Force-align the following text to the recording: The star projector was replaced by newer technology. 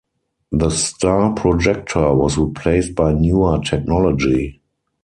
The 0.51 0.71
star 0.71 1.33
projector 1.35 2.15
was 2.15 2.35
replaced 2.35 2.95
by 2.95 3.13
newer 3.13 3.59
technology. 3.59 4.59